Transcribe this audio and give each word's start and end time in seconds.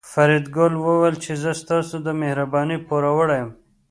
فریدګل 0.11 0.73
وویل 0.79 1.15
چې 1.23 1.31
زه 1.41 1.51
ستاسو 1.61 1.95
د 2.05 2.07
مهربانۍ 2.21 2.77
پوروړی 2.87 3.37
یم 3.41 3.49